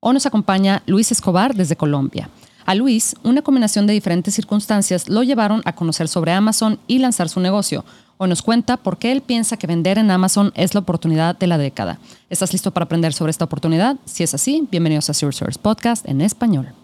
[0.00, 2.30] O nos acompaña Luis Escobar desde Colombia.
[2.66, 7.28] A Luis, una combinación de diferentes circunstancias lo llevaron a conocer sobre Amazon y lanzar
[7.28, 7.84] su negocio.
[8.16, 11.46] O nos cuenta por qué él piensa que vender en Amazon es la oportunidad de
[11.48, 11.98] la década.
[12.30, 13.96] ¿Estás listo para aprender sobre esta oportunidad?
[14.04, 16.74] Si es así, bienvenidos a Source Podcast en español.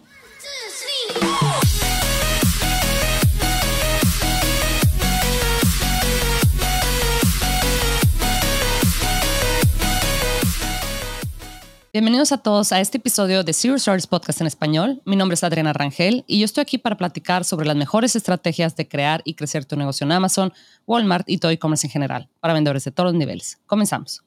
[11.94, 15.00] Bienvenidos a todos a este episodio de Zero Stars Podcast en español.
[15.04, 18.74] Mi nombre es Adriana Rangel y yo estoy aquí para platicar sobre las mejores estrategias
[18.74, 20.52] de crear y crecer tu negocio en Amazon,
[20.88, 23.60] Walmart y todo e-commerce en general para vendedores de todos los niveles.
[23.66, 24.24] Comenzamos.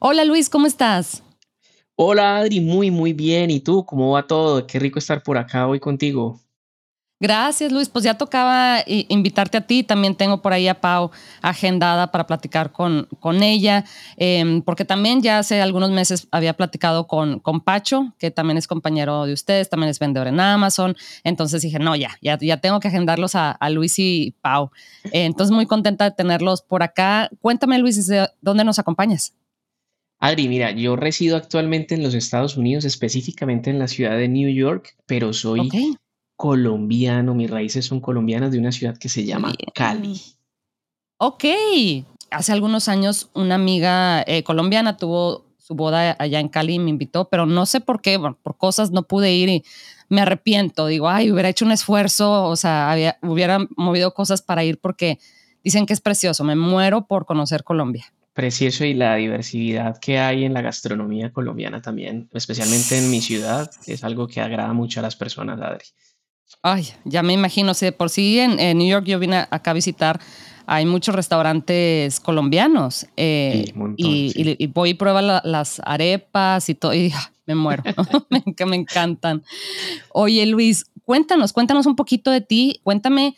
[0.00, 1.22] Hola Luis, ¿cómo estás?
[1.94, 3.52] Hola Adri, muy muy bien.
[3.52, 3.86] ¿Y tú?
[3.86, 4.66] ¿Cómo va todo?
[4.66, 6.40] Qué rico estar por acá hoy contigo.
[7.20, 7.88] Gracias, Luis.
[7.88, 9.82] Pues ya tocaba invitarte a ti.
[9.84, 11.10] También tengo por ahí a Pau
[11.42, 13.84] agendada para platicar con, con ella,
[14.16, 18.66] em, porque también ya hace algunos meses había platicado con, con Pacho, que también es
[18.66, 20.96] compañero de ustedes, también es vendedor en Amazon.
[21.22, 24.70] Entonces dije, no, ya, ya, ya tengo que agendarlos a, Luis y Pau.
[25.04, 27.30] entonces, muy contenta de tenerlos por acá.
[27.40, 29.34] Cuéntame, Luis, ¿desde dónde nos acompañas?
[30.18, 34.48] Adri, mira, yo resido actualmente en los Estados Unidos, específicamente en la ciudad de New
[34.48, 35.68] York, pero soy
[36.36, 40.20] colombiano, mis raíces son colombianas de una ciudad que se llama Cali.
[41.18, 41.44] Ok.
[42.30, 46.90] Hace algunos años una amiga eh, colombiana tuvo su boda allá en Cali y me
[46.90, 49.64] invitó, pero no sé por qué, bueno, por cosas no pude ir y
[50.10, 50.86] me arrepiento.
[50.86, 55.18] Digo, ay, hubiera hecho un esfuerzo, o sea, había, hubiera movido cosas para ir porque
[55.62, 56.44] dicen que es precioso.
[56.44, 58.04] Me muero por conocer Colombia.
[58.34, 63.70] Precioso y la diversidad que hay en la gastronomía colombiana también, especialmente en mi ciudad,
[63.86, 65.86] es algo que agrada mucho a las personas, Adri.
[66.62, 70.20] Ay, ya me imagino, si por sí en, New York yo vine acá a visitar,
[70.66, 77.12] hay muchos restaurantes colombianos eh, y, voy y pruebo las arepas y todo, y
[77.46, 77.82] me muero,
[78.30, 79.42] me, me encantan.
[80.10, 83.36] Oye Luis, cuéntanos, cuéntanos un poquito de ti, cuéntame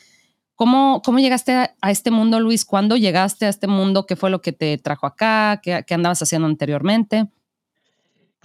[0.54, 4.40] cómo, cómo llegaste a, este mundo Luis, cuándo llegaste a este mundo, qué fue lo
[4.40, 7.28] que te trajo acá, qué, qué andabas haciendo anteriormente.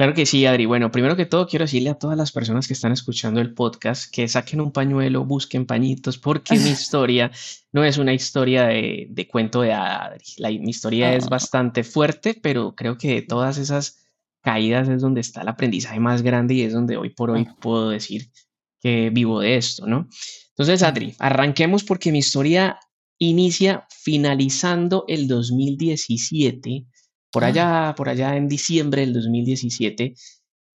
[0.01, 0.65] Claro que sí, Adri.
[0.65, 4.11] Bueno, primero que todo quiero decirle a todas las personas que están escuchando el podcast
[4.11, 7.29] que saquen un pañuelo, busquen pañitos, porque mi historia
[7.71, 10.23] no es una historia de, cuento de Adri.
[10.37, 11.29] La, mi historia es ah.
[11.29, 13.99] bastante fuerte, pero creo que de todas esas
[14.41, 17.91] caídas es donde está el aprendizaje más grande y es donde hoy por hoy puedo
[17.91, 18.31] decir
[18.79, 20.09] que vivo de esto, ¿no?
[20.49, 22.79] Entonces, Adri, arranquemos porque mi historia
[23.19, 26.87] inicia finalizando el 2017
[27.31, 30.13] por allá, por allá en diciembre del 2017,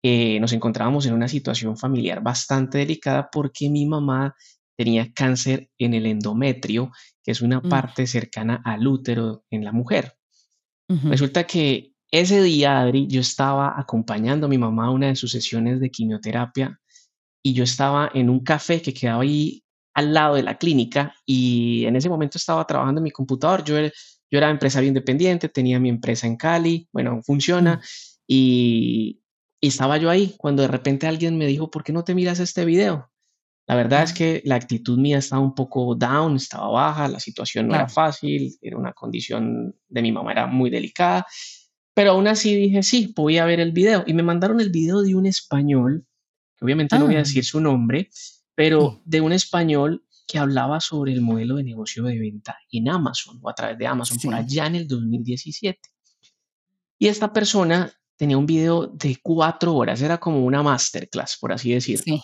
[0.02, 4.34] eh, nos encontrábamos en una situación familiar bastante delicada porque mi mamá
[4.76, 7.68] tenía cáncer en el endometrio, que es una mm.
[7.68, 10.16] parte cercana al útero en la mujer.
[10.88, 15.32] Resulta que ese día, Adri, yo estaba acompañando a mi mamá a una de sus
[15.32, 16.78] sesiones de quimioterapia
[17.42, 19.64] y yo estaba en un café que quedaba ahí
[19.94, 23.64] al lado de la clínica y en ese momento estaba trabajando en mi computador.
[23.64, 23.76] Yo
[24.30, 27.80] yo era empresario independiente, tenía mi empresa en Cali, bueno, funciona,
[28.26, 29.22] y,
[29.60, 32.64] estaba yo ahí cuando de repente alguien me dijo, ¿por qué no te miras este
[32.64, 33.10] video?
[33.66, 37.66] La verdad es que la actitud mía estaba un poco down, estaba baja, la situación
[37.66, 41.26] no era fácil, era una condición de mi mamá, era muy delicada,
[41.92, 44.04] pero aún así dije, sí, voy a ver el video.
[44.06, 46.06] Y me mandaron el video de un español,
[46.56, 47.22] que obviamente no voy a ah.
[47.22, 48.08] decir su nombre,
[48.54, 53.38] pero de un español que hablaba sobre el modelo de negocio de venta en Amazon
[53.42, 55.78] o a través de Amazon por allá en el 2017.
[56.98, 61.72] Y esta persona tenía un video de cuatro horas, era como una masterclass, por así
[61.72, 62.20] decirlo.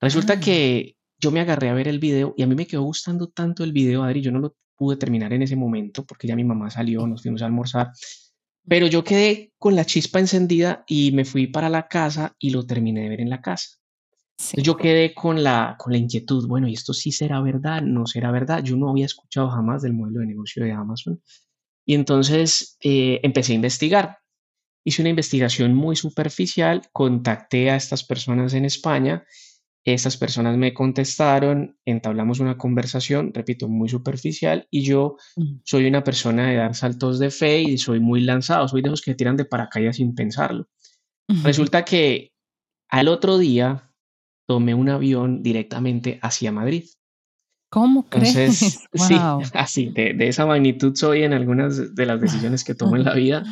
[0.00, 0.40] Resulta ah.
[0.40, 3.64] que yo me agarré a ver el video y a mí me quedó gustando tanto
[3.64, 6.70] el video, Adri, yo no lo pude terminar en ese momento porque ya mi mamá
[6.70, 7.90] salió, nos fuimos a almorzar,
[8.66, 12.64] pero yo quedé con la chispa encendida y me fui para la casa y lo
[12.64, 13.78] terminé de ver en la casa.
[14.56, 17.82] Yo quedé con la, con la inquietud, bueno, ¿y esto sí será verdad?
[17.82, 18.62] ¿No será verdad?
[18.62, 21.20] Yo no había escuchado jamás del modelo de negocio de Amazon.
[21.84, 24.18] Y entonces eh, empecé a investigar.
[24.84, 29.24] Hice una investigación muy superficial, contacté a estas personas en España,
[29.94, 35.16] estas personas me contestaron, entablamos una conversación, repito, muy superficial, y yo
[35.64, 39.02] soy una persona de dar saltos de fe y soy muy lanzado, soy de los
[39.02, 40.68] que tiran de paracaídas sin pensarlo.
[41.42, 42.32] Resulta que
[42.88, 43.87] al otro día
[44.48, 46.84] tomé un avión directamente hacia Madrid.
[47.70, 48.80] ¿Cómo crees?
[48.94, 49.14] Sí,
[49.54, 53.44] así, de, esa magnitud soy en algunas de las decisiones que tomo en la vida.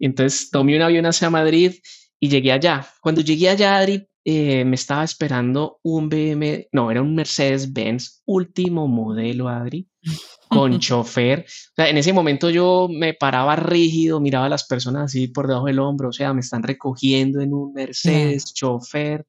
[0.00, 1.74] Entonces tomé un avión hacia Madrid
[2.18, 2.88] y llegué allá.
[3.02, 8.88] Cuando llegué allá, Adri, eh, me estaba esperando un BM, no, era un Mercedes-Benz último
[8.88, 9.86] modelo, Adri,
[10.48, 11.40] con chofer.
[11.40, 15.46] O sea, en ese momento yo me paraba rígido, miraba a las personas así por
[15.46, 19.26] debajo del hombro, o sea, me están recogiendo en un Mercedes, chofer,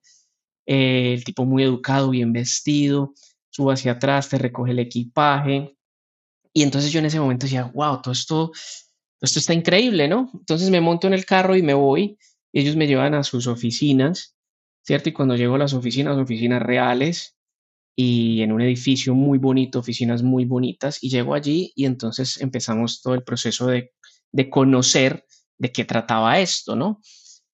[0.70, 3.14] eh, el tipo muy educado, bien vestido,
[3.50, 5.76] subo hacia atrás, te recoge el equipaje.
[6.54, 8.52] Y entonces yo en ese momento decía, wow, todo esto,
[9.22, 10.30] esto está increíble, ¿no?
[10.34, 12.18] Entonces me monto en el carro y me voy.
[12.52, 14.36] Y ellos me llevan a sus oficinas
[14.90, 15.10] ¿cierto?
[15.10, 17.38] Y cuando llego a las oficinas, oficinas reales
[17.96, 23.02] y en un edificio muy bonito, oficinas muy bonitas, y llego allí y entonces empezamos
[23.02, 23.92] todo el proceso de,
[24.32, 25.26] de conocer
[25.60, 27.02] de qué trataba esto, ¿no?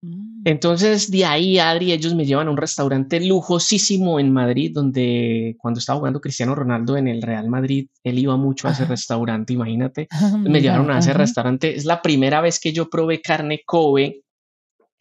[0.03, 0.41] Mm.
[0.45, 5.79] Entonces, de ahí, Adri, ellos me llevan a un restaurante lujosísimo en Madrid, donde cuando
[5.79, 10.07] estaba jugando Cristiano Ronaldo en el Real Madrid, él iba mucho a ese restaurante, imagínate.
[10.11, 11.75] Ah, me llevaron a ese restaurante.
[11.75, 14.23] Es la primera vez que yo probé carne Kobe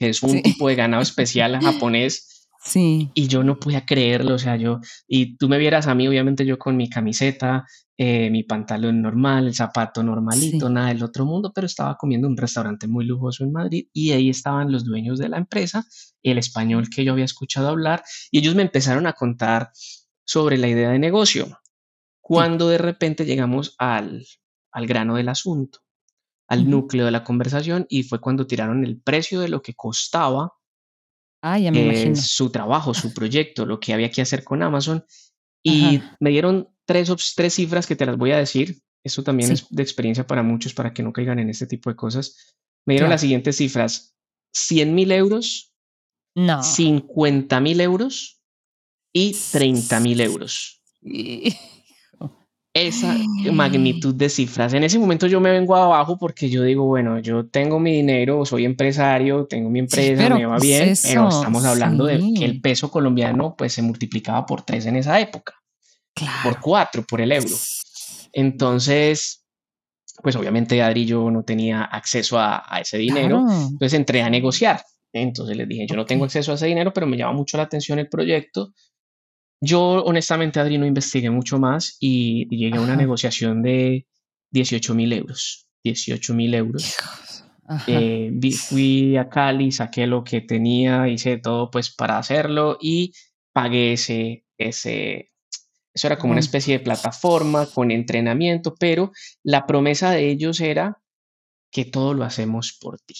[0.03, 2.49] que es un tipo de ganado especial japonés.
[2.65, 3.11] Sí.
[3.15, 6.45] Y yo no podía creerlo, o sea, yo, y tú me vieras a mí, obviamente
[6.45, 7.67] yo con mi camiseta,
[8.05, 12.33] eh, mi pantalón normal, el zapato normalito, nada del otro mundo, pero estaba comiendo en
[12.33, 15.87] un restaurante muy lujoso en Madrid y ahí estaban los dueños de la empresa,
[16.21, 18.03] el español que yo había escuchado hablar,
[18.33, 19.71] y ellos me empezaron a contar
[20.25, 21.61] sobre la idea de negocio,
[22.21, 24.27] cuando de repente llegamos al,
[24.73, 25.79] al grano del asunto
[26.49, 30.53] al núcleo de la conversación y fue cuando tiraron el precio de lo que costaba
[31.41, 35.05] ah, eh, su trabajo, su proyecto, lo que había que hacer con Amazon.
[35.63, 38.81] Y me dieron tres, tres cifras que te las voy a decir.
[39.05, 41.96] Esto también es de experiencia para muchos, para que no caigan en este tipo de
[41.96, 42.56] cosas.
[42.87, 44.14] Me dieron las siguientes cifras.
[44.55, 45.75] 100 mil euros,
[46.34, 46.62] no.
[46.62, 48.43] 50 mil euros
[49.14, 50.82] y 30 mil euros
[52.75, 53.14] esa
[53.52, 54.73] magnitud de cifras.
[54.73, 58.46] En ese momento yo me vengo abajo porque yo digo, bueno, yo tengo mi dinero,
[58.46, 62.90] soy empresario, tengo mi empresa, me va bien, pero estamos hablando de que el peso
[62.90, 65.55] colombiano pues se multiplicaba por tres en esa época,
[66.43, 67.56] por cuatro, por el euro.
[68.32, 69.44] Entonces,
[70.23, 74.82] pues obviamente Adri yo no tenía acceso a, ese dinero, entonces entré a negociar.
[75.12, 77.64] Entonces les dije, yo no tengo acceso a ese dinero, pero me llama mucho la
[77.64, 78.73] atención el proyecto
[79.64, 84.08] yo honestamente, Adri, no investigué mucho más y, llegué a una negociación de
[84.50, 85.69] 18 mil euros.
[85.85, 86.97] 18 mil euros.
[87.87, 88.32] Eh,
[88.69, 93.12] fui a Cali, saqué lo que tenía, hice todo pues para hacerlo y
[93.53, 95.31] pagué ese, ese,
[95.94, 99.12] eso era como una especie de plataforma con entrenamiento, pero
[99.43, 100.99] la promesa de ellos era
[101.71, 103.15] que todo lo hacemos por ti.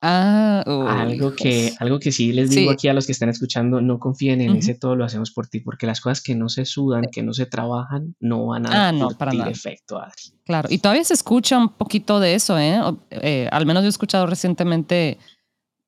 [0.00, 3.98] Ah, algo, que, algo que sí les digo aquí a los que están escuchando, no
[3.98, 7.06] confíen en ese todo lo hacemos por ti, porque las cosas que no se sudan,
[7.10, 9.50] que no se trabajan, no van a ah, no, para nada.
[9.50, 10.00] efecto,
[10.44, 12.80] Claro, y todavía se escucha un poquito de eso, ¿eh?
[13.10, 13.48] ¿eh?
[13.50, 15.18] Al menos yo he escuchado recientemente,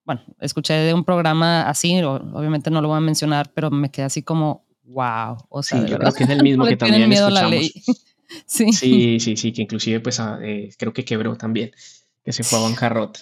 [0.04, 4.06] bueno, escuché de un programa así, obviamente no lo voy a mencionar, pero me quedé
[4.06, 5.36] así como, wow.
[5.48, 7.72] O sea, sí, yo creo que es el mismo que también escuchamos.
[8.46, 8.72] sí.
[8.72, 11.72] sí, sí, sí, que inclusive pues ah, eh, creo que quebró también,
[12.24, 13.20] que se fue a bancarrota.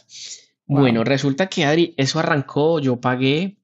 [0.66, 3.56] Bueno, resulta que Adri, eso arrancó, yo pagué,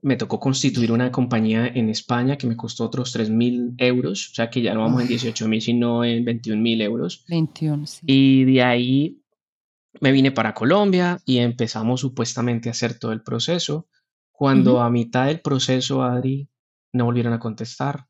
[0.00, 4.34] me tocó constituir una compañía en España que me costó otros 3 mil euros, o
[4.34, 7.24] sea que ya no vamos en 18 mil, sino en 21 mil euros.
[7.28, 8.00] 21, sí.
[8.06, 9.22] Y de ahí
[10.00, 13.88] me vine para Colombia y empezamos supuestamente a hacer todo el proceso.
[14.30, 16.48] Cuando a mitad del proceso, Adri,
[16.92, 18.06] no volvieron a contestar,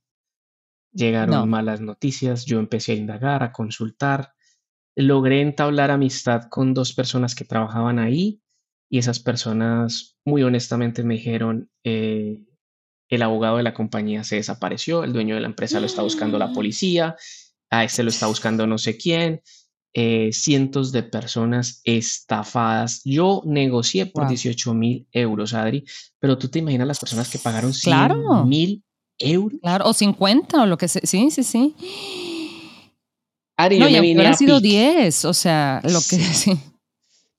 [0.92, 4.34] llegaron malas noticias, yo empecé a indagar, a consultar
[4.96, 8.42] logré entablar amistad con dos personas que trabajaban ahí
[8.90, 12.44] y esas personas muy honestamente me dijeron, eh,
[13.08, 16.38] el abogado de la compañía se desapareció, el dueño de la empresa lo está buscando
[16.38, 17.16] la policía,
[17.70, 19.40] a este lo está buscando no sé quién,
[19.94, 23.02] eh, cientos de personas estafadas.
[23.04, 25.84] Yo negocié por 18 mil euros, Adri,
[26.18, 28.82] pero tú te imaginas las personas que pagaron 100 mil
[29.18, 29.60] euros.
[29.60, 31.02] Claro, o 50 o lo que sea.
[31.04, 31.74] Sí, sí, sí
[33.70, 36.52] no, yo me vine a sido 10, o sea, lo que sí.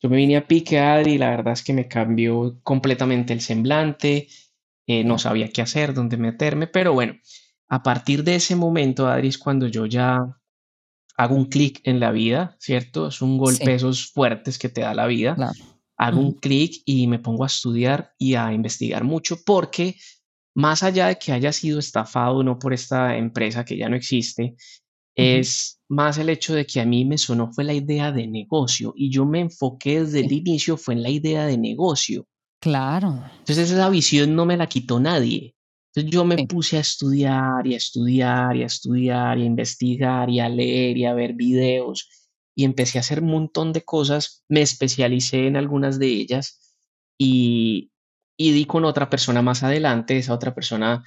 [0.01, 4.27] Yo me vine a pique, Adri, la verdad es que me cambió completamente el semblante,
[4.86, 7.13] eh, no sabía qué hacer, dónde meterme, pero bueno,
[7.69, 10.38] a partir de ese momento, Adri, es cuando yo ya
[11.15, 13.08] hago un clic en la vida, ¿cierto?
[13.08, 15.36] Es un golpe esos fuertes que te da la vida.
[15.98, 19.96] Hago un clic y me pongo a estudiar y a investigar mucho porque
[20.55, 24.55] más allá de que haya sido estafado no por esta empresa que ya no existe,
[25.15, 28.93] es más el hecho de que a mí me sonó fue la idea de negocio
[28.96, 32.25] y yo me enfoqué desde el inicio fue en la idea de negocio.
[32.60, 33.24] Claro.
[33.39, 35.55] Entonces esa visión no me la quitó nadie.
[35.95, 40.29] Entonces yo me puse a estudiar y a estudiar y a estudiar y a investigar
[40.29, 42.09] y a leer y a ver videos
[42.55, 46.75] y empecé a hacer un montón de cosas, me especialicé en algunas de ellas
[47.17, 47.91] y
[48.38, 51.03] y di con otra persona más adelante, esa otra persona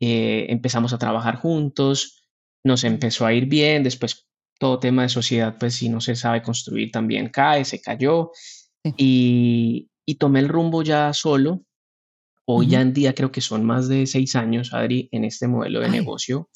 [0.00, 2.28] eh, empezamos a trabajar juntos,
[2.64, 4.28] nos empezó a ir bien, después
[4.58, 8.30] todo tema de sociedad, pues si no se sabe construir también cae, se cayó
[8.96, 11.65] y, tomé el rumbo ya solo.
[12.48, 15.80] Hoy ya en día creo que son más de seis años, Adri, en este modelo
[15.80, 16.48] de negocio.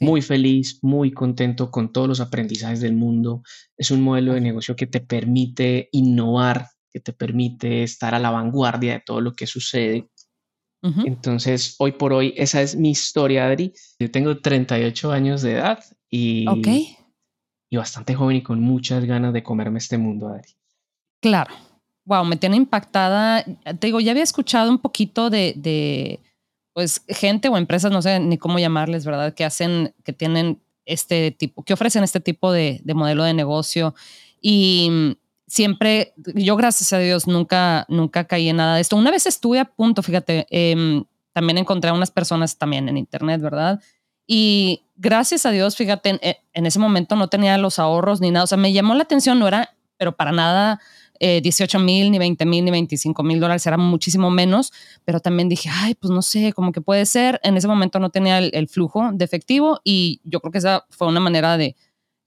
[0.00, 3.42] Muy feliz, muy contento con todos los aprendizajes del mundo.
[3.76, 8.30] Es un modelo de negocio que te permite innovar, que te permite estar a la
[8.30, 10.08] vanguardia de todo lo que sucede.
[10.82, 13.74] Entonces, hoy por hoy, esa es mi historia, Adri.
[13.98, 16.46] Yo tengo 38 años de edad y,
[17.68, 20.56] y bastante joven y con muchas ganas de comerme este mundo, Adri.
[21.20, 21.69] Claro.
[22.10, 23.44] Wow, me tiene impactada.
[23.44, 26.18] Te digo, ya había escuchado un poquito de, de,
[26.72, 29.32] pues, gente o empresas, no sé ni cómo llamarles, ¿verdad?
[29.32, 33.94] Que hacen, que tienen este tipo, que ofrecen este tipo de, de modelo de negocio.
[34.42, 38.96] Y siempre, yo gracias a Dios nunca, nunca caí en nada de esto.
[38.96, 43.40] Una vez estuve a punto, fíjate, em, también encontré a unas personas también en internet,
[43.40, 43.80] ¿verdad?
[44.26, 46.18] Y gracias a Dios, fíjate,
[46.52, 48.42] en, ese momento no tenía los ahorros ni nada.
[48.42, 50.80] O sea, me llamó la atención, no era, pero para nada
[51.20, 54.72] 18 eh, mil, ni 20 mil, ni 25 mil dólares, era muchísimo menos.
[55.04, 57.40] Pero también dije, ay, pues no sé, como que puede ser.
[57.42, 61.08] En ese momento no tenía el flujo de efectivo y yo creo que esa fue
[61.08, 61.76] una manera de,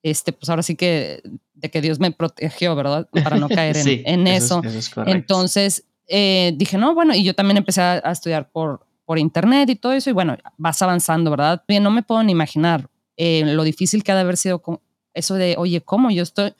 [0.03, 1.23] este, pues ahora sí que
[1.55, 3.07] de que Dios me protegió, ¿verdad?
[3.23, 4.61] Para no caer en, eso.
[5.05, 9.75] Entonces eh, dije, no, bueno, y yo también empecé a, estudiar por, por internet y
[9.75, 11.63] todo eso, y bueno, vas avanzando, ¿verdad?
[11.67, 14.81] Bien, no me puedo ni imaginar eh, lo difícil que ha de haber sido con
[15.13, 16.11] eso de, oye, ¿cómo?
[16.11, 16.53] Yo estoy,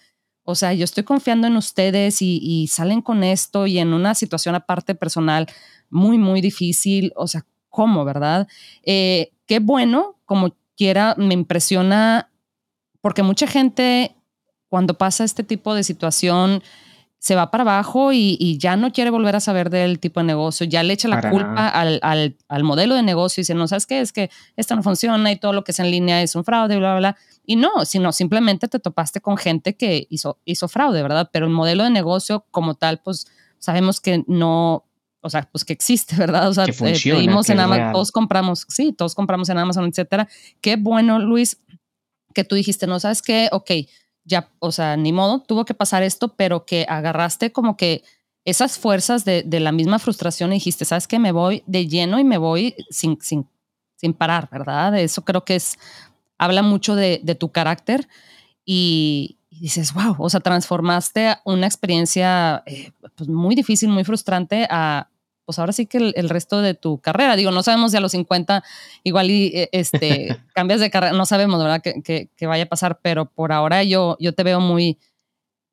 [0.44, 4.56] o sea, yo estoy confiando en ustedes y, salen con esto y en una situación
[4.56, 5.48] aparte personal
[5.90, 8.48] muy, muy difícil, o sea, ¿cómo, verdad?
[8.84, 12.30] Eh, qué bueno, como quiera, me impresiona
[13.02, 14.16] porque mucha gente
[14.68, 16.64] cuando pasa este tipo de situación
[17.24, 20.66] se va para abajo y, ya no quiere volver a saber del tipo de negocio,
[20.66, 24.02] ya le echa la culpa al, al, modelo de negocio y dice, no, ¿sabes qué?
[24.02, 26.76] Es que esto no funciona y todo lo que es en línea es un fraude,
[26.76, 27.18] bla, bla, bla.
[27.46, 31.30] Y no, sino simplemente te topaste con gente que hizo, hizo fraude, ¿verdad?
[31.32, 33.26] Pero el modelo de negocio como tal, pues
[33.58, 34.84] sabemos que no,
[35.22, 36.50] o sea, pues que existe, ¿verdad?
[36.50, 40.28] O sea, que eh, pedimos en Amazon, todos compramos, sí, todos compramos en Amazon, etcétera.
[40.60, 41.58] Qué bueno, Luis,
[42.34, 43.72] que tú dijiste, no sabes qué, ok,
[44.26, 48.04] ya, o sea, ni modo, tuvo que pasar esto, pero que agarraste como que
[48.46, 52.20] esas fuerzas de, de la misma frustración y dijiste, sabes qué, me voy de lleno
[52.20, 53.48] y me voy sin, sin,
[53.96, 54.98] sin parar, ¿verdad?
[55.00, 55.78] Eso creo que es,
[56.38, 58.08] habla mucho de, de tu carácter
[58.66, 65.10] y, dices, wow, o sea, transformaste una experiencia eh, pues muy difícil, muy frustrante a,
[65.46, 67.36] pues ahora sí que el, resto de tu carrera.
[67.36, 68.64] Digo, no sabemos si a los 50
[69.04, 71.82] igual y e, este, cambias de carrera, no sabemos, ¿verdad?
[71.82, 75.00] Que, que, vaya a pasar, pero por ahora yo, yo te veo muy,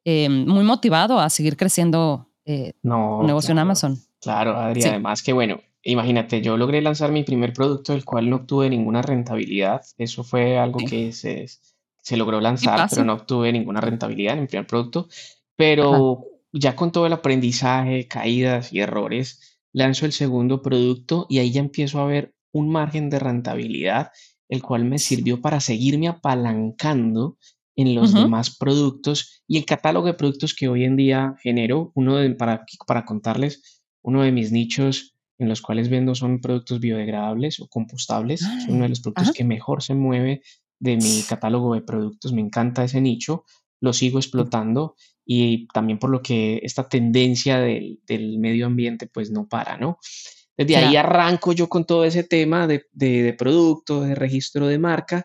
[0.05, 3.99] eh, muy motivado a seguir creciendo eh, no, negocio en Amazon.
[4.21, 8.37] Claro, Adri, además que bueno, imagínate, yo logré lanzar mi primer producto del cual no
[8.37, 9.83] obtuve ninguna rentabilidad.
[9.99, 11.47] Eso fue algo que se,
[12.03, 15.09] se logró lanzar, pero no obtuve ninguna rentabilidad en mi primer producto.
[15.57, 21.53] Pero ya con todo el aprendizaje, caídas y errores, lanzo el segundo producto y ahí
[21.53, 24.11] ya empiezo a ver un margen de rentabilidad,
[24.49, 27.39] el cual me sirvió para seguirme apalancando
[27.77, 31.93] en los demás productos y el catálogo de productos que hoy en día genero.
[31.95, 36.81] Uno de, para, para contarles, uno de mis nichos en los cuales vendo son productos
[36.81, 38.43] biodegradables o compostables.
[38.43, 40.43] es uno de los productos que mejor se mueve
[40.79, 42.33] de mi catálogo de productos.
[42.33, 43.45] Me encanta ese nicho,
[43.81, 47.99] lo sigo explotando y también por lo que esta tendencia del,
[48.39, 49.99] medio ambiente pues no para, ¿no?
[50.57, 55.25] Desde ahí arranco yo con todo ese tema de, de, producto, de registro de marca,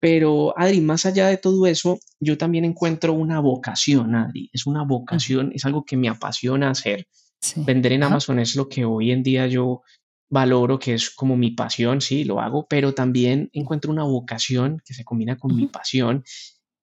[0.00, 4.84] pero Adri, más allá de todo eso, yo también encuentro una vocación, Adri, es una
[4.84, 7.08] vocación, es algo que me apasiona hacer.
[7.56, 9.82] Vender en Amazon es lo que hoy en día yo
[10.30, 14.94] valoro, que es como mi pasión, sí, lo hago, pero también encuentro una vocación que
[14.94, 16.22] se combina con mi pasión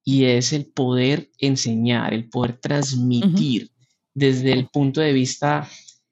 [0.08, 3.72] y es el poder enseñar, el poder transmitir
[4.14, 5.68] desde el punto de vista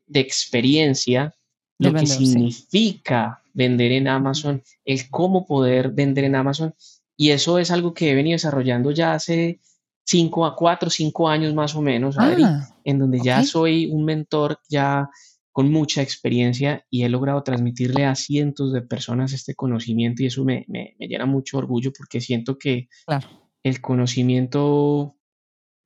[0.08, 1.34] de experiencia
[1.78, 6.74] lo que significa vender en Amazon, el cómo poder vender en Amazon.
[7.16, 9.62] Y eso es algo que he venido desarrollando ya hace
[10.06, 12.36] cinco a cuatro, cinco años más o menos, ah,
[12.84, 15.08] en donde ya soy un mentor ya
[15.52, 20.44] con mucha experiencia y he logrado transmitirle a cientos de personas este conocimiento y eso
[20.44, 25.17] me, me, me llena mucho orgullo porque siento que claro el conocimiento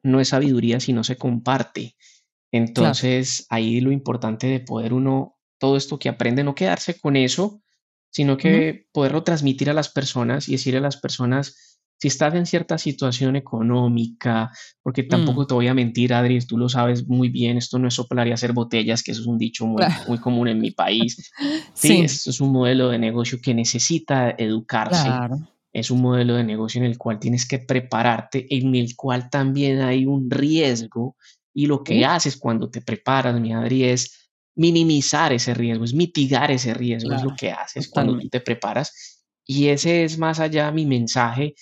[0.04, 1.96] no es sabiduría si no se comparte.
[2.52, 7.62] Entonces, ahí lo importante de poder uno, todo esto que aprende, no quedarse con eso,
[8.10, 12.46] sino que poderlo transmitir a las personas y decirle a las personas, si estás en
[12.46, 14.52] cierta situación económica,
[14.84, 15.48] porque tampoco mm.
[15.48, 18.32] te voy a mentir, Adri, tú lo sabes muy bien, esto no es soplar y
[18.32, 21.32] hacer botellas, que eso es un dicho muy, muy común en mi país.
[21.74, 25.10] Sí, Esto es un modelo de negocio que necesita educarse.
[25.78, 29.82] Es un modelo de negocio en el cual tienes que prepararte, en el cual también
[29.82, 31.16] hay un riesgo.
[31.54, 36.50] Y lo que haces cuando te preparas, mi Adri, es minimizar ese riesgo, es mitigar
[36.50, 39.24] ese riesgo, es lo que haces cuando tú te preparas.
[39.46, 41.54] Y ese es más allá mi mensaje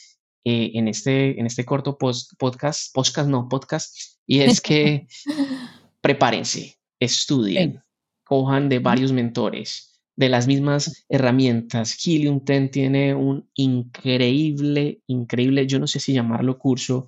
[0.45, 5.07] eh, en, este, en este corto podcast, podcast no, podcast, y es que
[6.01, 7.83] prepárense, estudien,
[8.23, 11.97] cojan de varios mentores, de las mismas herramientas.
[12.05, 17.07] Helium 10 tiene un increíble, increíble, yo no sé si llamarlo curso,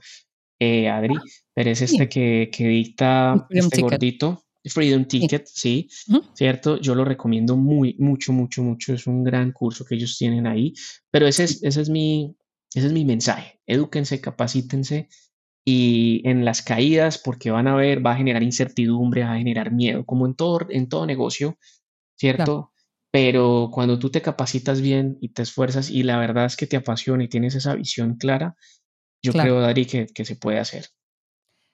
[0.59, 1.15] eh, Adri,
[1.53, 4.43] pero es este que, que dicta este gordito.
[4.69, 5.87] Freedom Ticket, sí,
[6.33, 6.77] ¿cierto?
[6.77, 8.93] Yo lo recomiendo muy, mucho, mucho, mucho.
[8.93, 10.73] Es un gran curso que ellos tienen ahí.
[11.09, 12.35] Pero ese es, ese es mi,
[12.73, 13.61] ese es mi mensaje.
[13.65, 15.07] Edúquense, capacítense
[15.65, 19.71] y en las caídas, porque van a ver, va a generar incertidumbre, va a generar
[19.71, 21.57] miedo, como en todo, en todo negocio,
[22.15, 22.71] ¿cierto?
[23.11, 26.77] Pero cuando tú te capacitas bien y te esfuerzas y la verdad es que te
[26.77, 28.55] apasiona y tienes esa visión clara,
[29.23, 30.87] yo creo, Dari, que, que, se puede hacer.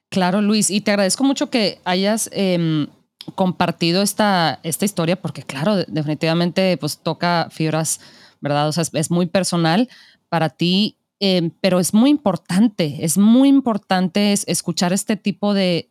[0.10, 2.88] Claro, Luis, y te agradezco mucho que hayas em,
[3.36, 8.00] compartido esta, esta historia, porque claro, definitivamente pues toca fibras,
[8.42, 8.68] ¿verdad?
[8.68, 9.90] O sea, es muy personal,
[10.30, 15.90] para ti, em, pero es muy importante, es muy importante escuchar este tipo de,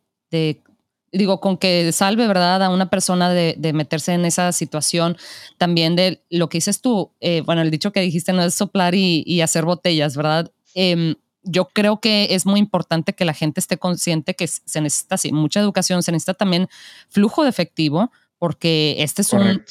[1.13, 5.17] digo, con que salve, ¿verdad?, a una persona de, meterse en esa situación,
[5.59, 8.95] también de lo que dices tú, eh, bueno, el dicho que dijiste no es soplar
[8.95, 10.51] y, hacer botellas, ¿verdad?
[10.75, 15.17] Em, yo creo que es muy importante que la gente esté consciente que se necesita
[15.33, 16.69] mucha educación, se necesita también
[17.09, 19.63] flujo de efectivo, porque este es un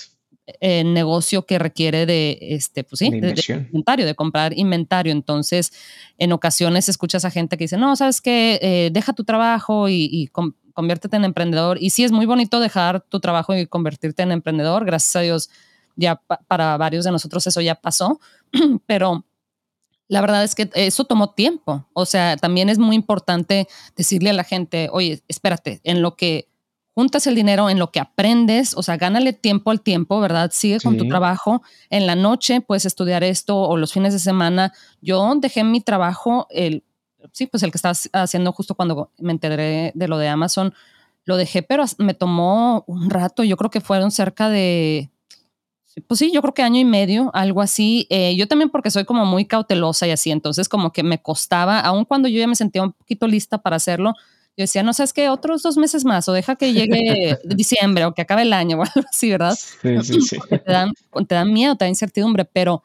[0.60, 5.12] eh, negocio que requiere de, este, pues sí, de, inventario, de comprar inventario.
[5.12, 5.72] Entonces,
[6.18, 10.30] en ocasiones escuchas a gente que dice, no, sabes qué, eh, deja tu trabajo y,
[10.74, 11.78] conviértete en emprendedor.
[11.82, 14.86] Y sí, es muy bonito dejar tu trabajo y convertirte en emprendedor.
[14.86, 15.50] Gracias a Dios,
[15.96, 18.20] ya para varios de nosotros eso ya pasó,
[18.86, 19.26] pero...
[20.08, 21.88] La verdad es que eso tomó tiempo.
[21.94, 26.50] O sea, también es muy importante decirle a la gente, oye, espérate, en lo que
[26.94, 30.52] juntas el dinero en lo que aprendes, o sea, gánale tiempo al tiempo, ¿verdad?
[30.54, 31.62] Sigue con tu trabajo.
[31.90, 34.74] En la noche puedes estudiar esto o los fines de semana.
[35.02, 36.84] Yo dejé mi trabajo, el,
[37.32, 40.74] sí, pues el que estaba haciendo justo cuando me enteré de lo de Amazon,
[41.26, 45.12] lo dejé, pero me tomó un rato, yo creo que fueron cerca de,
[46.08, 48.08] pues sí, yo creo que año y medio, algo así.
[48.10, 51.80] Eh, yo también porque soy como muy cautelosa y así, entonces como que me costaba,
[51.80, 54.14] aun cuando yo ya me sentía un poquito lista para hacerlo,
[54.58, 58.14] yo decía, no sabes qué, otros dos meses más o deja que llegue diciembre o
[58.14, 59.56] que acabe el año o algo así, ¿verdad?
[59.56, 60.38] Sí, sí, sí.
[60.50, 60.94] Te dan,
[61.28, 62.84] te dan miedo, te da incertidumbre, pero,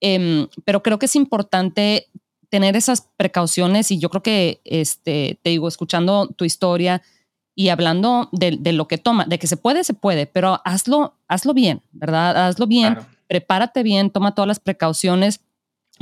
[0.00, 2.08] em, pero creo que es importante
[2.52, 7.00] tener esas precauciones y yo creo que, este, te digo, escuchando tu historia
[7.54, 11.16] y hablando de, de, lo que toma, de que se puede, se puede, pero hazlo,
[11.28, 12.48] hazlo bien, ¿verdad?
[12.48, 15.40] Hazlo bien, prepárate bien, toma todas las precauciones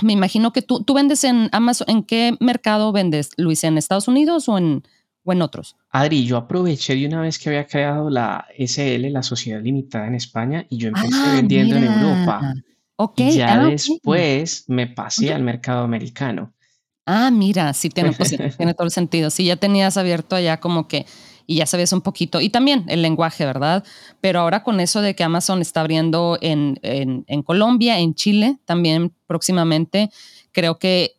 [0.02, 1.86] me imagino que tú, tú vendes en Amazon.
[1.90, 3.64] ¿En qué mercado vendes, Luis?
[3.64, 4.82] ¿En Estados Unidos o en,
[5.24, 5.76] o en otros?
[5.90, 10.14] Adri, yo aproveché de una vez que había creado la SL, la Sociedad Limitada en
[10.14, 12.54] España, y yo empecé ah, vendiendo en Europa.
[13.02, 13.18] Ok.
[13.20, 16.52] Y ya ah, después me pasé al mercado americano.
[17.06, 19.30] Ah, mira, sí tiene, pues, tiene todo el sentido.
[19.30, 21.06] Sí, ya tenías abierto allá como que
[21.46, 23.82] y ya sabes un poquito, y también el lenguaje, ¿verdad?
[24.20, 29.12] Pero ahora con eso de que Amazon está abriendo en, en, Colombia, en Chile también
[29.26, 30.12] próximamente,
[30.52, 31.16] creo que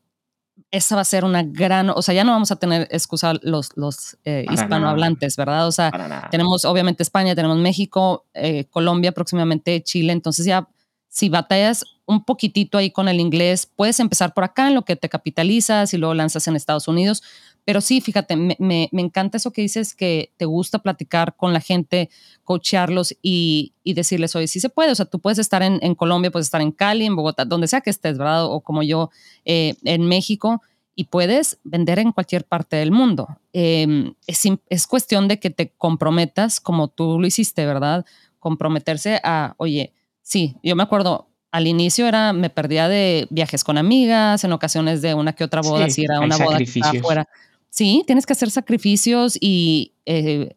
[0.70, 3.72] esa va a ser una gran, o sea, ya no vamos a tener excusa los,
[3.76, 5.68] los eh, hispanohablantes, ¿verdad?
[5.68, 5.92] O sea,
[6.32, 10.70] tenemos obviamente España, tenemos México, eh, Colombia, próximamente Chile, entonces ya
[11.12, 14.96] si batallas un poquitito ahí con el inglés, puedes empezar por acá en lo que
[14.96, 17.22] te capitalizas y luego lanzas en Estados Unidos,
[17.66, 22.10] pero sí, fíjate, me, encanta eso que dices, que te gusta platicar con la gente,
[22.46, 26.32] coachearlos y, decirles, oye, sí se puede, o sea, tú puedes estar en, en, Colombia,
[26.32, 28.46] puedes estar en Cali, en Bogotá, donde sea que estés, ¿verdad?
[28.46, 29.12] O como yo
[29.44, 30.62] eh, en México,
[30.96, 33.28] y puedes vender en cualquier parte del mundo.
[33.52, 38.06] Em, es, es cuestión de que te comprometas como tú lo hiciste, ¿verdad?
[38.40, 43.78] Comprometerse a, oye, sí, yo me acuerdo, al inicio era, me perdía de viajes con
[43.78, 47.28] amigas, en ocasiones de una que otra boda, si era una boda afuera.
[47.70, 50.56] Sí, tienes que hacer sacrificios y eh,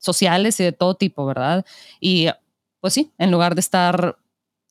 [0.00, 1.64] sociales y de todo tipo, ¿verdad?
[2.00, 2.28] Y
[2.80, 4.18] pues sí, en lugar de estar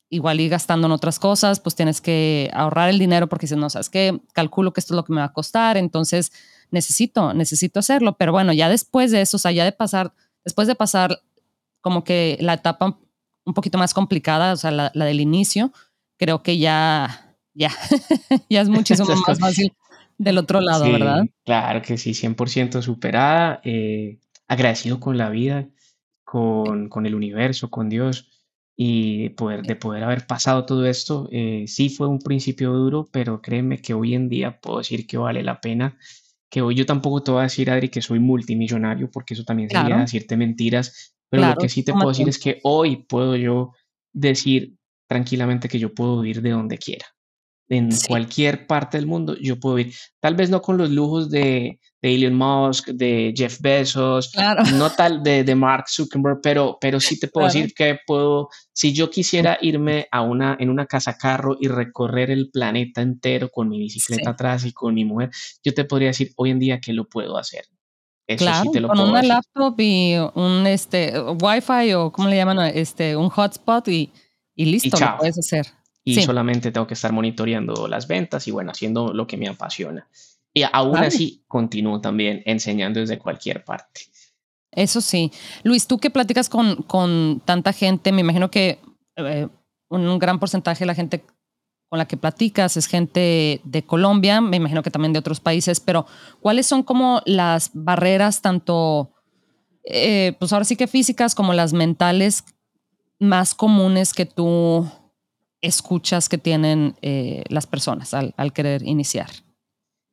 [0.08, 3.68] igual y gastando en otras cosas, pues tienes que ahorrar el dinero porque si no,
[3.68, 6.32] sabes que calculo que esto es lo que me va a costar, entonces
[6.70, 8.16] necesito, necesito hacerlo.
[8.16, 10.12] Pero bueno, ya después de eso, o sea, ya de pasar,
[10.44, 11.20] después de pasar
[11.80, 12.98] como que la etapa
[13.44, 15.72] un poquito más complicada, o sea, la, la del inicio,
[16.16, 17.70] creo que ya ya,
[18.50, 19.72] ya es muchísimo más fácil
[20.18, 21.24] del otro lado, ¿verdad?
[21.44, 25.68] Claro que sí, 100% superada, eh, agradecido con la vida,
[26.24, 28.28] con, con, el universo, con Dios
[28.76, 31.28] y poder, de poder haber pasado todo esto.
[31.32, 35.16] Eh, sí fue un principio duro, pero créeme que hoy en día puedo decir que
[35.16, 35.96] vale la pena.
[36.50, 39.70] Que hoy yo tampoco te voy a decir, Adri, que soy multimillonario, porque eso también
[39.70, 41.13] sería decirte mentiras.
[41.34, 43.72] Pero lo que sí te puedo decir es que hoy puedo yo
[44.12, 44.76] decir
[45.08, 47.06] tranquilamente que yo puedo vivir de donde quiera.
[47.68, 49.94] En cualquier parte del mundo yo puedo ir.
[50.20, 54.32] Tal vez no con los lujos de, de Elon Musk, de Jeff Bezos,
[54.74, 58.92] no tal de, de, Mark Zuckerberg, pero, pero sí te puedo decir que puedo, si
[58.92, 63.70] yo quisiera irme a una, en una casa carro y recorrer el planeta entero con
[63.70, 65.30] mi bicicleta atrás y con mi mujer,
[65.64, 67.64] yo te podría decir hoy en día que lo puedo hacer.
[68.26, 72.58] Eso sí te lo con una laptop y un este Wi-Fi o como le llaman
[72.74, 74.10] este un hotspot y,
[74.54, 75.66] y listo, lo puedes hacer
[76.04, 80.06] y solamente tengo que estar monitoreando las ventas y bueno, haciendo lo que me apasiona.
[80.52, 84.02] Y aún así continúo también enseñando desde cualquier parte.
[84.70, 85.32] Eso sí.
[85.62, 88.78] Luis, tú que platicas con, con tanta gente, me imagino que
[89.16, 89.48] eh,
[89.88, 91.24] un, gran porcentaje de la gente
[91.94, 95.78] con la que platicas es gente de Colombia, me imagino que también de otros países,
[95.78, 96.06] pero
[96.40, 99.12] ¿cuáles son como las barreras tanto,
[99.84, 102.42] eh, pues ahora sí que físicas como las mentales
[103.20, 104.90] más comunes que tú
[105.60, 109.30] escuchas que tienen eh, las personas al, querer iniciar?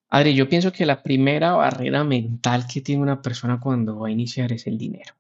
[0.10, 4.12] Adri, yo pienso que la primera barrera mental que tiene una persona cuando va a
[4.12, 5.16] iniciar es el dinero.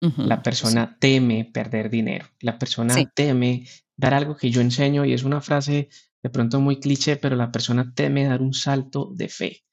[0.00, 2.26] La persona teme perder dinero.
[2.40, 5.88] La persona teme dar algo que yo enseño y es una frase
[6.22, 9.64] de pronto muy cliché, pero la persona teme dar un salto de fe.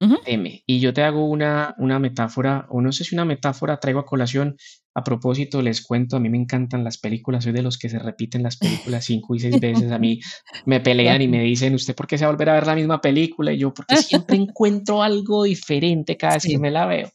[0.00, 0.62] M.
[0.66, 4.06] Y yo te hago una, una metáfora, o no sé si una metáfora traigo a
[4.06, 4.56] colación.
[4.94, 7.98] A propósito, les cuento, a mí me encantan las películas, soy de los que se
[7.98, 9.92] repiten las películas cinco y seis veces.
[9.92, 10.20] A mí
[10.64, 12.74] me pelean y me dicen, ¿usted por qué se va a volver a ver la
[12.74, 13.52] misma película?
[13.52, 17.10] Y yo, porque siempre encuentro algo diferente cada vez que me la veo.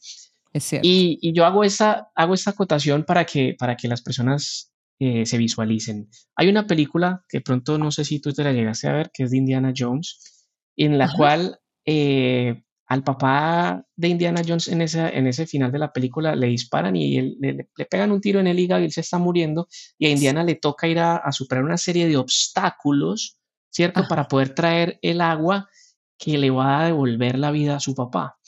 [0.56, 0.72] Es.
[0.82, 5.26] Y, y, yo hago esta, hago esta acotación para que, para que las personas eh,
[5.26, 6.08] se visualicen.
[6.36, 9.24] Hay una película que pronto no sé si tú te la llegaste a ver, que
[9.24, 15.00] es de Indiana Jones, en la cual eh, al papá de Indiana Jones en ese,
[15.00, 18.58] en ese final de la película le disparan y le, pegan un tiro en el
[18.58, 21.76] hígado y él se está muriendo y a Indiana le toca ir a, superar una
[21.76, 23.38] serie de obstáculos,
[23.70, 24.08] ¿cierto?
[24.08, 25.68] Para poder traer el agua
[26.16, 28.38] que le va a devolver la vida a su papá.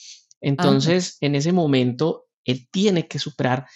[0.40, 3.66] Entonces, en ese momento, él tiene que superar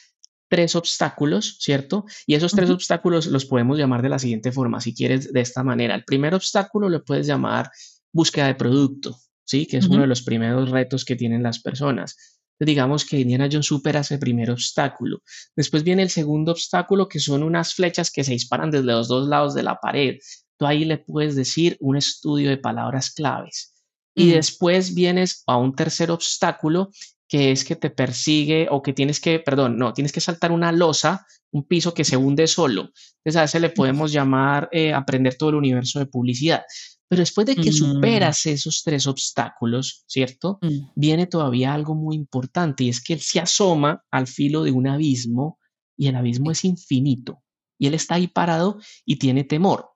[0.48, 2.04] tres obstáculos, ¿cierto?
[2.26, 5.62] Y esos tres obstáculos los podemos llamar de la siguiente forma, si quieres, de esta
[5.62, 5.94] manera.
[5.94, 7.70] El primer obstáculo lo puedes llamar
[8.12, 9.66] búsqueda de producto, ¿sí?
[9.66, 12.40] Que es uno de los primeros retos que tienen las personas.
[12.60, 15.22] Digamos que Indiana Jones supera ese primer obstáculo.
[15.56, 19.28] Después viene el segundo obstáculo, que son unas flechas que se disparan desde los dos
[19.28, 20.18] lados de la pared.
[20.58, 23.71] Tú ahí le puedes decir un estudio de palabras claves.
[24.14, 26.90] Y después vienes a un tercer obstáculo,
[27.28, 30.70] que es que te persigue o que tienes que, perdón, no, tienes que saltar una
[30.70, 32.90] losa, un piso que se hunde solo.
[33.24, 36.62] Entonces a ese le podemos llamar eh, aprender todo el universo de publicidad.
[37.08, 37.74] Pero después de que mm.
[37.74, 40.58] superas esos tres obstáculos, ¿cierto?
[40.60, 40.90] Mm.
[40.94, 44.86] Viene todavía algo muy importante y es que él se asoma al filo de un
[44.86, 45.58] abismo
[45.96, 47.42] y el abismo es infinito
[47.78, 49.90] y él está ahí parado y tiene temor.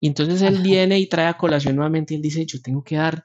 [0.00, 2.96] Y entonces él viene y trae a colación nuevamente y él dice, yo tengo que
[2.96, 3.24] dar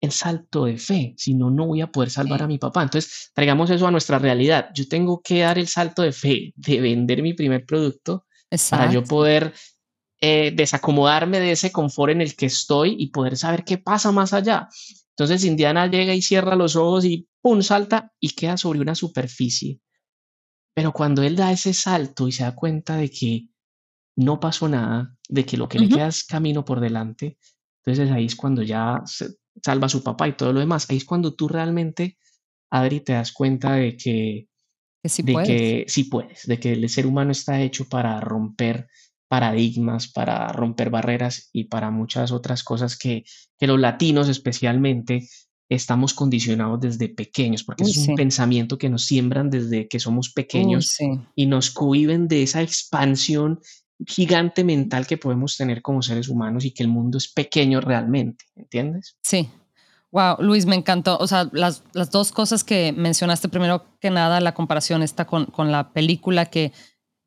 [0.00, 2.82] el salto de fe, si no, no voy a poder salvar a mi papá.
[2.82, 4.70] Entonces, traigamos eso a nuestra realidad.
[4.74, 8.26] Yo tengo que dar el salto de fe, de vender mi primer producto
[8.70, 9.52] para yo poder
[10.20, 14.32] eh, desacomodarme de ese confort en el que estoy y poder saber qué pasa más
[14.32, 14.68] allá.
[15.10, 17.62] Entonces Indiana llega y cierra los ojos y ¡pum!
[17.62, 19.80] salta y queda sobre una superficie.
[20.74, 23.48] Pero cuando él da ese salto y se da cuenta de que
[24.16, 27.38] no pasó nada, de que lo que le queda es camino por delante,
[27.84, 30.86] entonces ahí es cuando ya se salva a su papá y todo lo demás.
[30.88, 32.16] Ahí es cuando tú realmente,
[32.70, 34.48] Adri, te das cuenta de que,
[35.04, 38.88] sí de que sí puedes, de que el ser humano está hecho para romper
[39.28, 43.24] paradigmas, para romper barreras y para muchas otras cosas que,
[43.58, 45.28] que los latinos especialmente
[45.70, 50.96] estamos condicionados desde pequeños, porque es un pensamiento que nos siembran desde que somos pequeños
[51.36, 53.60] y nos cohiben de esa expansión
[54.06, 58.44] gigante mental que podemos tener como seres humanos y que el mundo es pequeño realmente,
[58.56, 59.16] ¿entiendes?
[59.22, 59.48] Sí.
[60.12, 61.18] Wow, Luis, me encantó.
[61.18, 65.46] O sea, las, las dos cosas que mencionaste, primero que nada, la comparación está con,
[65.46, 66.72] con la película que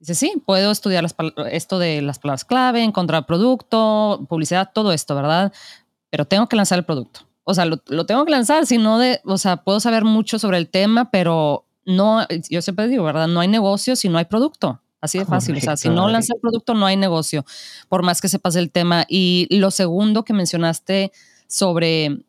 [0.04, 1.06] Dice, sí, puedo estudiar
[1.50, 5.54] esto de las palabras clave, encontrar producto, publicidad, todo esto, ¿verdad?
[6.10, 7.22] Pero tengo que lanzar el producto.
[7.46, 10.58] O sea, lo, tengo que lanzar, si no de, o sea, puedo saber mucho sobre
[10.58, 13.30] el tema, pero no, yo siempre digo, ¿verdad?
[13.30, 14.82] No hay negocio si no hay producto.
[15.04, 15.58] Así de fácil.
[15.58, 17.46] o sea, si no lanza el producto, no hay negocio,
[17.90, 19.06] por más que sepas el tema.
[19.10, 21.12] Y lo segundo que mencionaste
[21.46, 22.24] sobre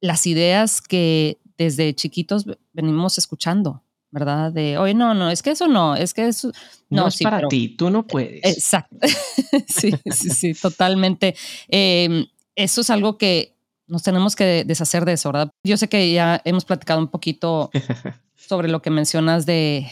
[0.00, 4.50] las ideas que desde chiquitos venimos escuchando, ¿verdad?
[4.50, 6.50] De, oye, no, no, es que eso no, es que eso
[6.90, 8.40] no, es para ti, tú no puedes.
[8.42, 8.96] Exacto.
[9.68, 11.36] sí, sí, sí, totalmente.
[11.68, 12.26] Em,
[12.56, 13.54] eso es algo que
[13.86, 15.50] nos tenemos que deshacer de eso, ¿verdad?
[15.62, 17.70] Yo sé que ya hemos platicado un poquito
[18.34, 19.86] sobre lo que mencionas de,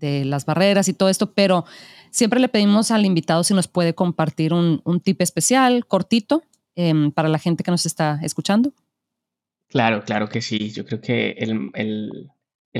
[0.00, 1.64] las barreras y todo esto, pero
[2.10, 6.42] siempre le pedimos al invitado si nos puede compartir un, tip especial, cortito,
[6.74, 8.72] em, para la gente que nos está escuchando.
[9.68, 10.70] Claro, claro que sí.
[10.70, 12.30] Yo creo que el,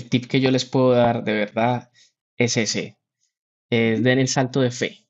[0.08, 1.90] tip que yo les puedo dar de verdad
[2.36, 2.98] es ese.
[3.70, 5.06] den el salto de fe.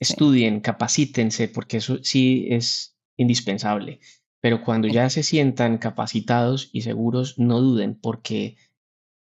[0.00, 4.00] Estudien, capacítense, porque eso sí es indispensable.
[4.40, 8.56] Pero cuando ya se sientan capacitados y seguros, no duden, porque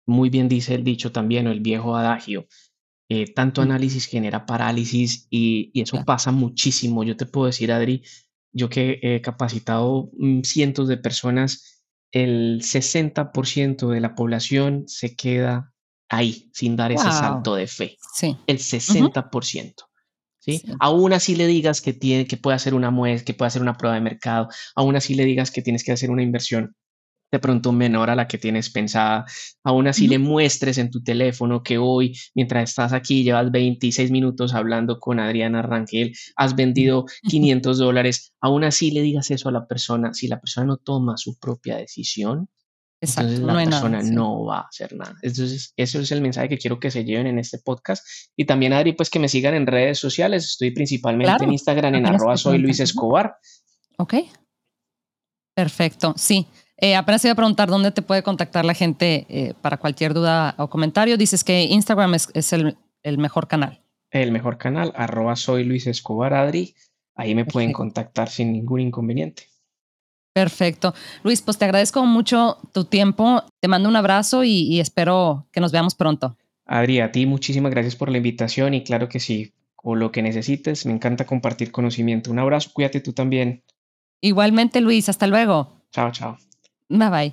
[0.06, 2.46] muy bien dice el dicho también, o el viejo adagio,
[3.08, 7.04] eh, tanto análisis genera parálisis y, eso pasa muchísimo.
[7.04, 8.02] Yo te puedo decir, Adri,
[8.52, 15.74] yo que he capacitado mm, cientos de personas, el 60% de la población se queda
[16.08, 17.98] ahí sin dar ese salto de fe.
[18.14, 18.36] Sí.
[18.46, 19.74] El 60%.
[20.38, 20.62] ¿sí?
[20.78, 23.76] Aún así le digas que, tiene, que puede hacer una muestra, que puede hacer una
[23.76, 26.76] prueba de mercado, aún así le digas que tienes que hacer una inversión
[27.34, 29.24] de pronto menor a la que tienes pensada.
[29.64, 34.54] Aún así le muestres en tu teléfono que hoy, mientras estás aquí, llevas 26 minutos
[34.54, 38.32] hablando con Adriana Rangel, has vendido 500 dólares.
[38.40, 40.14] Aún así le digas eso a la persona.
[40.14, 42.48] Si la persona no toma su propia decisión,
[43.00, 45.16] entonces la persona no va a hacer nada.
[45.20, 48.06] Entonces, eso es el mensaje que quiero que se lleven en este podcast.
[48.36, 50.44] Y también, Adri, pues que me sigan en redes sociales.
[50.44, 53.36] Estoy principalmente en Instagram en arroba soy Luis Escobar.
[53.98, 54.14] Ok.
[55.52, 56.14] Perfecto.
[56.16, 56.46] Sí.
[56.76, 60.54] Eh, apenas iba a preguntar dónde te puede contactar la gente eh, para cualquier duda
[60.58, 61.16] o comentario.
[61.16, 63.80] Dices que Instagram es, el, mejor canal.
[64.10, 66.74] El mejor canal, arroba soy Luis Escobar Adri.
[67.14, 69.44] Ahí me pueden contactar sin ningún inconveniente.
[70.32, 70.94] Perfecto.
[71.22, 73.44] Luis, pues te agradezco mucho tu tiempo.
[73.60, 76.36] Te mando un abrazo y, espero que nos veamos pronto.
[76.66, 80.22] Adri, a ti muchísimas gracias por la invitación y claro que sí, o lo que
[80.22, 82.32] necesites, me encanta compartir conocimiento.
[82.32, 83.62] Un abrazo, cuídate tú también.
[84.20, 85.84] Igualmente, Luis, hasta luego.
[85.92, 86.36] Chao, chao.
[86.90, 87.32] Bye bye.